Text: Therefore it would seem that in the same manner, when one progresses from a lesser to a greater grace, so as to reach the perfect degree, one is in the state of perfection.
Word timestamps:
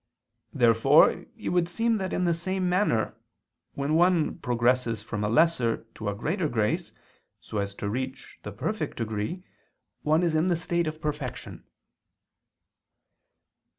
Therefore 0.51 1.27
it 1.37 1.49
would 1.49 1.69
seem 1.69 1.97
that 1.97 2.11
in 2.11 2.25
the 2.25 2.33
same 2.33 2.67
manner, 2.67 3.15
when 3.75 3.93
one 3.93 4.39
progresses 4.39 5.03
from 5.03 5.23
a 5.23 5.29
lesser 5.29 5.83
to 5.93 6.09
a 6.09 6.15
greater 6.15 6.49
grace, 6.49 6.91
so 7.39 7.59
as 7.59 7.75
to 7.75 7.87
reach 7.87 8.39
the 8.41 8.51
perfect 8.51 8.97
degree, 8.97 9.43
one 10.01 10.23
is 10.23 10.33
in 10.33 10.47
the 10.47 10.57
state 10.57 10.87
of 10.87 10.99
perfection. 11.01 11.65